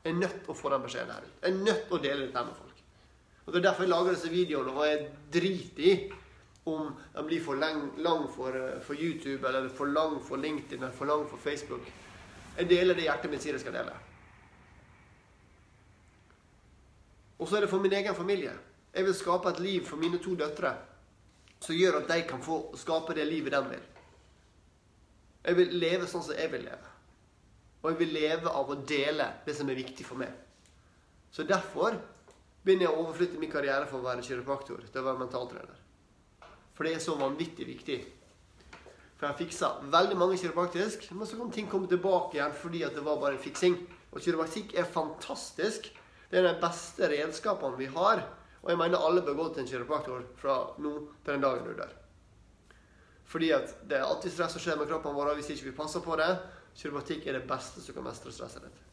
Jeg 0.03 0.13
er 0.13 0.21
nødt 0.21 0.37
til 0.43 0.53
å 0.53 0.59
få 0.61 0.69
den 0.71 0.85
beskjeden 0.85 1.15
her 1.15 1.25
ut. 1.25 1.33
Jeg 1.41 1.49
er 1.55 1.65
nødt 1.65 1.83
til 1.87 1.97
å 1.97 2.03
dele 2.05 2.27
dette 2.27 2.45
med 2.45 2.61
folk. 2.61 2.85
Og 3.47 3.53
Det 3.53 3.59
er 3.59 3.65
derfor 3.65 3.83
jeg 3.83 3.95
lager 3.95 4.13
disse 4.13 4.29
videoene, 4.29 4.77
og 4.77 4.85
jeg 4.85 5.09
driter 5.33 5.83
i 5.89 5.91
om 6.67 6.91
den 7.13 7.27
blir 7.27 7.43
for 7.43 7.55
lang, 7.55 7.91
lang 7.97 8.27
for, 8.33 8.55
eh, 8.55 8.79
for, 8.81 8.95
YouTube, 8.95 9.47
eller 9.47 9.69
for 9.69 9.85
lang 9.85 10.19
for 10.23 10.37
LinkedIn, 10.37 10.83
eller 10.83 10.95
for 10.95 11.05
lang 11.05 11.25
for 11.29 11.37
Facebook. 11.37 11.81
Jeg 12.57 12.69
deler 12.69 12.95
det 12.95 13.05
hjertet 13.07 13.31
mitt 13.31 13.41
sier 13.41 13.53
jeg 13.53 13.61
skal 13.61 13.77
dele. 13.77 13.93
Og 17.37 17.47
så 17.47 17.57
er 17.57 17.65
det 17.65 17.69
for 17.69 17.79
min 17.79 17.93
egen 17.93 18.15
familie. 18.15 18.53
Jeg 18.93 19.05
vil 19.05 19.15
skape 19.15 19.49
et 19.49 19.59
liv 19.59 19.85
for 19.85 19.97
mine 20.01 20.17
to 20.17 20.35
døtre 20.35 20.73
som 21.61 21.75
gjør 21.75 22.01
at 22.01 22.09
de 22.09 22.21
kan 22.29 22.41
få 22.41 22.75
skape 22.77 23.13
det 23.17 23.27
livet 23.27 23.53
de 23.53 23.61
vil. 23.69 23.85
Jeg 25.45 25.57
vil 25.57 25.73
leve 25.79 26.07
sånn 26.09 26.25
som 26.25 26.35
jeg 26.37 26.51
vil 26.51 26.65
leve. 26.65 26.93
Og 27.83 27.91
jeg 27.91 27.99
vil 28.01 28.13
leve 28.17 28.51
av 28.51 28.69
å 28.69 28.79
dele 28.89 29.29
det 29.45 29.55
som 29.55 29.69
er 29.69 29.77
viktig 29.79 30.05
for 30.05 30.19
meg. 30.19 30.33
Så 31.31 31.45
derfor 31.47 31.97
begynner 32.63 32.87
jeg 32.87 32.93
å 32.93 33.03
overflytte 33.05 33.39
min 33.39 33.51
karriere 33.51 33.87
for 33.87 34.01
å 34.01 34.07
være 34.07 34.25
kiropraktor 34.25 34.81
til 34.89 35.01
å 35.01 35.05
være 35.05 35.21
mentaltrener. 35.21 35.86
For 36.77 36.85
det 36.85 36.93
er 36.93 37.01
så 37.01 37.17
vanvittig 37.17 37.65
viktig. 37.65 37.97
For 39.17 39.25
jeg 39.25 39.39
fiksa 39.39 39.71
veldig 39.89 40.17
mange 40.19 40.37
kiropraktisk, 40.37 41.07
men 41.17 41.25
så 41.25 41.39
kan 41.39 41.53
ting 41.53 41.69
komme 41.69 41.89
tilbake 41.89 42.37
igjen 42.37 42.53
fordi 42.61 42.83
at 42.85 42.93
det 42.93 43.05
var 43.05 43.17
bare 43.17 43.33
en 43.33 43.41
fiksing. 43.41 43.79
Og 44.13 44.21
kiropraktikk 44.21 44.75
er 44.77 44.85
fantastisk. 44.85 45.89
Det 46.29 46.37
er 46.37 46.45
de 46.45 46.59
beste 46.61 47.09
redskapene 47.09 47.79
vi 47.79 47.89
har. 47.95 48.21
Og 48.61 48.69
jeg 48.69 48.77
mener 48.77 49.01
alle 49.01 49.23
bør 49.25 49.39
gå 49.39 49.47
til 49.53 49.63
en 49.63 49.71
kiropraktor 49.71 50.27
fra 50.37 50.59
nå 50.77 50.93
til 51.25 51.33
den 51.33 51.45
dagen 51.47 51.65
du 51.65 51.73
dør. 51.73 51.95
Fordi 53.27 53.51
at 53.57 53.73
det 53.89 53.97
er 53.97 54.05
alltid 54.05 54.35
stress 54.35 54.53
som 54.55 54.63
skjer 54.63 54.77
med 54.79 54.89
kroppen 54.91 55.17
vår 55.17 55.33
hvis 55.39 55.49
ikke 55.55 55.71
vi 55.71 55.77
passer 55.81 56.05
på 56.05 56.15
det. 56.21 56.29
Kiropraktikk 56.77 57.25
er 57.25 57.39
det 57.39 57.47
beste 57.49 57.81
som 57.81 57.97
kan 57.97 58.05
mestre 58.05 58.31
stresset 58.31 58.67
ditt. 58.67 58.83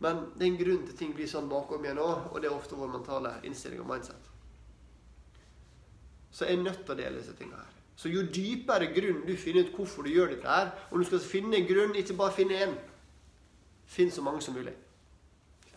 Men 0.00 0.30
det 0.34 0.46
er 0.46 0.50
en 0.50 0.62
grunn 0.64 0.86
til 0.88 0.96
ting 0.98 1.12
blir 1.16 1.28
sånn 1.30 1.48
bakom 1.48 1.84
igjen 1.84 2.00
òg, 2.02 2.32
og 2.32 2.40
det 2.40 2.48
er 2.48 2.56
ofte 2.56 2.76
vår 2.76 2.90
mentale 2.96 3.36
innstilling 3.46 3.84
og 3.84 3.92
mindset. 3.92 4.33
Så 6.34 6.44
er 6.44 6.54
jeg 6.54 6.64
nødt 6.64 6.82
til 6.82 6.94
å 6.96 6.98
dele 6.98 7.20
disse 7.20 7.36
tingene 7.38 7.62
her. 7.62 7.70
Så 7.96 8.10
jo 8.10 8.24
dypere 8.26 8.90
grunn 8.90 9.22
du 9.22 9.36
finner 9.38 9.68
ut 9.68 9.76
hvorfor 9.76 10.02
du 10.02 10.10
gjør 10.10 10.32
dette 10.34 10.50
her, 10.50 10.72
og 10.90 10.98
du 10.98 11.06
skal 11.06 11.22
finne 11.22 11.60
en 11.60 11.68
grunn, 11.68 11.94
ikke 11.94 12.18
bare 12.18 12.34
finne 12.34 12.58
én 12.66 12.74
Finn 13.94 14.10
så 14.10 14.22
mange 14.24 14.40
som 14.40 14.54
mulig. 14.56 14.72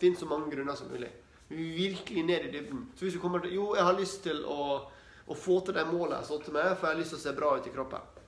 Finn 0.00 0.14
så 0.16 0.26
mange 0.26 0.48
grunner 0.50 0.74
som 0.74 0.88
mulig. 0.88 1.10
Virkelig 1.52 2.22
ned 2.24 2.46
i 2.46 2.52
dybden. 2.54 2.86
Så 2.96 3.04
hvis 3.04 3.18
du 3.18 3.20
kommer 3.20 3.42
til 3.44 3.52
Jo, 3.52 3.74
jeg 3.76 3.84
har 3.84 3.98
lyst 3.98 4.22
til 4.24 4.40
å, 4.48 4.78
å 5.28 5.36
få 5.36 5.58
til 5.64 5.76
de 5.76 5.84
målene 5.84 6.16
jeg 6.16 6.24
har 6.24 6.30
satt 6.30 6.48
meg, 6.54 6.70
for 6.72 6.88
jeg 6.88 6.94
har 6.94 7.02
lyst 7.02 7.14
til 7.14 7.20
å 7.20 7.24
se 7.26 7.34
bra 7.36 7.52
ut 7.56 7.68
i 7.68 7.74
kroppen. 7.74 8.24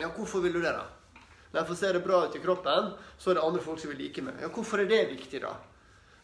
Ja, 0.00 0.10
hvorfor 0.10 0.42
vil 0.42 0.58
du 0.58 0.60
det, 0.60 0.74
da? 0.74 0.88
Nei, 1.52 1.64
for 1.68 1.76
ser 1.76 1.94
det 1.96 2.04
bra 2.04 2.22
ut 2.26 2.36
i 2.36 2.42
kroppen, 2.42 2.92
så 3.20 3.30
er 3.30 3.38
det 3.38 3.44
andre 3.44 3.62
folk 3.62 3.80
som 3.80 3.92
vil 3.92 4.00
like 4.00 4.24
meg. 4.24 4.40
Ja, 4.40 4.50
hvorfor 4.52 4.80
er 4.82 4.88
det 4.88 5.04
viktig, 5.12 5.42
da? 5.44 5.52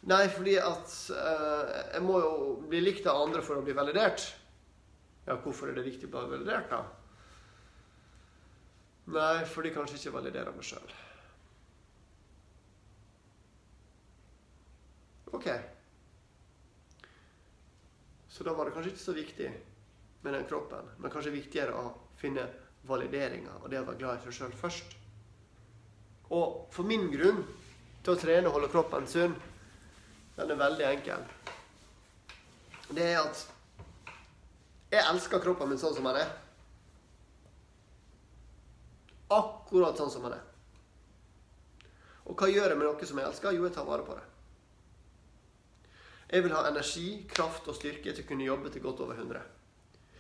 Nei, 0.08 0.24
fordi 0.32 0.54
at 0.62 0.94
uh, 1.12 1.72
jeg 1.94 2.04
må 2.06 2.20
jo 2.22 2.34
bli 2.70 2.80
likt 2.80 3.08
av 3.10 3.26
andre 3.26 3.42
for 3.44 3.58
å 3.58 3.64
bli 3.66 3.74
validert. 3.76 4.24
Ja, 5.28 5.36
hvorfor 5.44 5.68
er 5.68 5.76
det 5.76 5.84
viktig 5.84 6.08
å 6.08 6.12
bli 6.14 6.24
validert, 6.32 6.70
da? 6.72 6.80
Nei, 9.12 9.44
fordi 9.48 9.72
kanskje 9.72 9.98
ikke 9.98 10.14
validerer 10.14 10.54
meg 10.56 10.64
sjøl. 10.64 10.94
Ok. 15.36 15.48
Så 18.28 18.44
da 18.44 18.54
var 18.56 18.68
det 18.68 18.72
kanskje 18.76 18.94
ikke 18.94 19.04
så 19.04 19.16
viktig 19.16 19.50
med 20.24 20.34
den 20.34 20.48
kroppen, 20.48 20.88
men 20.96 21.12
kanskje 21.12 21.34
viktigere 21.34 21.76
å 21.76 21.92
finne 22.20 22.46
valideringa 22.88 23.58
og 23.60 23.68
det 23.68 23.82
å 23.82 23.86
være 23.86 24.00
glad 24.00 24.18
i 24.18 24.24
seg 24.26 24.36
sjøl 24.38 24.56
først. 24.60 24.96
Og 26.32 26.72
for 26.72 26.88
min 26.88 27.08
grunn 27.12 27.44
til 28.04 28.14
å 28.14 28.20
trene 28.20 28.48
og 28.48 28.56
holde 28.56 28.72
kroppen 28.72 29.08
sunn, 29.08 29.36
den 30.38 30.52
er 30.54 30.60
veldig 30.60 30.88
enkel. 30.88 31.24
Det 32.88 33.04
er 33.04 33.20
at 33.20 33.44
jeg 34.92 35.04
elsker 35.04 35.42
kroppen 35.44 35.68
min 35.68 35.80
sånn 35.80 35.96
som 35.96 36.06
den 36.08 36.20
er. 36.22 36.30
Akkurat 39.34 39.98
sånn 40.00 40.12
som 40.12 40.24
den 40.24 40.38
er. 40.38 40.44
Og 42.28 42.36
hva 42.36 42.48
gjør 42.48 42.72
jeg 42.72 42.80
med 42.80 42.88
noe 42.88 43.08
som 43.08 43.20
jeg 43.20 43.28
elsker? 43.28 43.56
Jo, 43.56 43.66
jeg 43.68 43.76
tar 43.76 43.88
vare 43.88 44.04
på 44.04 44.16
det. 44.16 44.24
Jeg 46.28 46.44
vil 46.44 46.52
ha 46.52 46.66
energi, 46.68 47.06
kraft 47.28 47.68
og 47.68 47.76
styrke 47.76 48.12
til 48.12 48.24
å 48.24 48.28
kunne 48.28 48.44
jobbe 48.44 48.72
til 48.72 48.84
godt 48.84 49.00
over 49.04 49.16
100. 49.16 49.40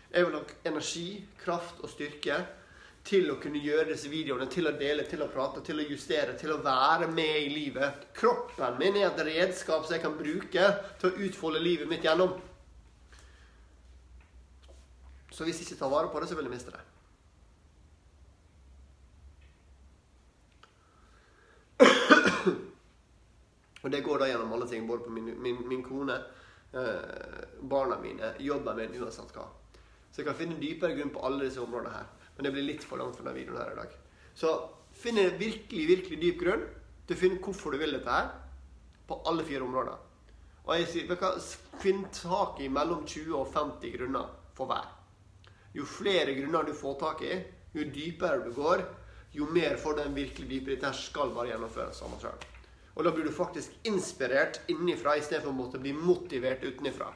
Jeg 0.08 0.24
vil 0.24 0.38
ha 0.38 0.44
energi, 0.70 1.08
kraft 1.42 1.82
og 1.84 1.92
styrke 1.92 2.38
til 3.08 3.28
å 3.32 3.36
kunne 3.40 3.60
gjøre 3.60 3.90
disse 3.90 4.08
videoene, 4.12 4.48
til 4.52 4.68
å 4.68 4.74
dele, 4.76 5.04
til 5.08 5.22
å 5.24 5.28
prate, 5.32 5.60
til 5.64 5.80
å 5.80 5.84
justere, 5.88 6.36
til 6.40 6.54
å 6.54 6.60
være 6.64 7.10
med 7.12 7.42
i 7.42 7.50
livet. 7.52 8.08
Kroppen 8.16 8.80
min 8.80 8.96
er 8.96 9.10
et 9.10 9.20
redskap 9.28 9.84
som 9.84 9.96
jeg 9.96 10.04
kan 10.04 10.16
bruke 10.16 10.70
til 11.00 11.10
å 11.10 11.26
utfolde 11.28 11.62
livet 11.64 11.88
mitt 11.88 12.04
gjennom. 12.04 12.34
Så 15.38 15.46
hvis 15.46 15.60
jeg 15.60 15.68
ikke 15.68 15.84
tar 15.84 15.90
vare 15.92 16.08
på 16.10 16.18
det, 16.18 16.26
så 16.26 16.34
vil 16.34 16.48
jeg 16.48 16.50
miste 16.50 16.72
det. 16.74 16.80
Og 23.84 23.92
det 23.94 24.00
går 24.02 24.18
da 24.18 24.26
gjennom 24.32 24.50
alle 24.56 24.66
ting, 24.66 24.82
både 24.88 25.06
på 25.06 25.12
min, 25.14 25.28
min, 25.38 25.60
min 25.70 25.84
kone, 25.86 26.16
eh, 26.74 27.38
barna 27.70 28.00
mine, 28.02 28.34
jobben 28.42 28.74
min, 28.80 28.98
uansett 28.98 29.30
hva. 29.38 29.46
Så 30.10 30.24
jeg 30.24 30.26
kan 30.26 30.34
finne 30.40 30.58
dypere 30.58 30.98
grunn 30.98 31.14
på 31.14 31.22
alle 31.30 31.46
disse 31.46 31.62
områdene 31.62 31.94
her. 31.94 32.10
Men 32.34 32.42
det 32.48 32.54
blir 32.56 32.66
litt 32.72 32.82
for 32.90 32.98
langt 32.98 33.14
for 33.14 33.22
denne 33.22 33.38
videoen 33.38 33.62
her 33.62 33.70
i 33.76 33.78
dag. 33.78 33.94
Så 34.34 34.50
finn 34.98 35.22
en 35.22 35.38
virkelig, 35.38 35.86
virkelig 35.94 36.18
dyp 36.24 36.42
grunn 36.42 36.66
til 37.06 37.14
å 37.14 37.22
finne 37.22 37.38
hvorfor 37.46 37.70
du 37.70 37.78
vil 37.78 37.94
dette 37.94 38.10
her, 38.10 38.34
på 39.06 39.22
alle 39.30 39.46
fire 39.46 39.62
områder. 39.70 39.94
Og 40.66 40.74
jeg 40.80 40.90
sier, 40.90 41.06
hva, 41.14 41.38
Finn 41.78 42.10
tak 42.10 42.58
i 42.58 42.66
mellom 42.66 43.06
20 43.06 43.38
og 43.38 43.46
50 43.54 43.94
grunner 43.94 44.26
for 44.58 44.66
hver. 44.66 44.97
Jo 45.76 45.84
flere 45.88 46.34
grunner 46.34 46.64
du 46.64 46.74
får 46.76 46.94
tak 47.00 47.22
i, 47.26 47.40
jo 47.76 47.84
dypere 47.92 48.44
du 48.44 48.52
går, 48.56 48.84
jo 49.36 49.48
mer 49.52 49.76
får 49.76 49.98
du 49.98 50.02
en 50.02 50.16
virkelig 50.16 50.48
dypere 50.48 50.78
Dette 50.78 50.94
skal 50.96 51.34
bare 51.36 51.52
gjennomføres 51.52 52.00
av 52.02 52.12
meg 52.12 52.24
sjøl. 52.24 52.46
Og 52.98 53.04
da 53.06 53.12
blir 53.14 53.28
du 53.28 53.34
faktisk 53.34 53.74
inspirert 53.86 54.62
innenfra 54.72 55.14
istedenfor 55.20 55.52
å 55.52 55.58
måtte 55.58 55.78
bli 55.78 55.92
motivert 55.94 56.64
utenifra. 56.64 57.12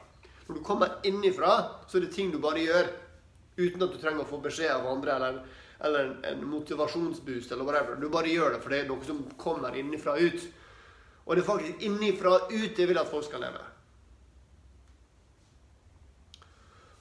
Når 0.47 0.59
du 0.59 0.63
kommer 0.63 0.99
innifra, 1.03 1.55
så 1.87 1.97
er 1.97 2.05
det 2.05 2.13
ting 2.15 2.31
du 2.31 2.39
bare 2.43 2.63
gjør 2.63 2.87
uten 3.57 3.83
at 3.83 3.91
du 3.91 3.99
trenger 3.99 4.23
å 4.23 4.29
få 4.29 4.39
beskjed 4.43 4.71
av 4.71 4.87
andre 4.93 5.17
eller, 5.17 5.41
eller 5.83 6.05
en, 6.05 6.15
en 6.29 6.45
motivasjonsboost 6.53 7.51
eller 7.51 7.67
whatever. 7.67 7.99
Du 7.99 8.07
bare 8.13 8.31
gjør 8.31 8.55
det, 8.55 8.61
for 8.63 8.73
det 8.73 8.83
er 8.83 8.89
noe 8.89 9.07
som 9.07 9.19
kommer 9.39 9.75
innifra 9.79 10.15
ut. 10.21 10.47
Og 11.25 11.35
det 11.35 11.43
er 11.43 11.47
faktisk 11.47 11.85
innifra 11.87 12.37
ut 12.51 12.79
jeg 12.79 12.89
vil 12.89 12.99
at 12.99 13.11
folk 13.11 13.27
skal 13.27 13.43
leve. 13.43 13.61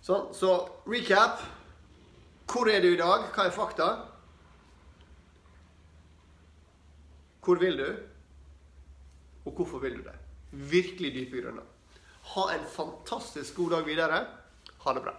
Sånn, 0.03 0.33
så 0.35 0.55
recap. 0.91 1.43
Hvor 2.51 2.69
er 2.69 2.83
du 2.83 2.91
i 2.91 2.99
dag? 2.99 3.29
Hva 3.33 3.47
er 3.47 3.55
fakta? 3.55 3.87
Hvor 7.43 7.61
vil 7.63 7.79
du? 7.79 7.87
Og 9.47 9.55
hvorfor 9.55 9.83
vil 9.83 10.01
du 10.01 10.03
det? 10.07 10.17
Virkelig 10.53 11.13
dype 11.15 11.43
grunner. 11.43 11.67
Ha 12.35 12.49
en 12.55 12.67
fantastisk 12.71 13.57
god 13.61 13.77
dag 13.77 13.87
videre. 13.87 14.19
Ha 14.83 14.95
det 14.95 15.05
bra. 15.07 15.15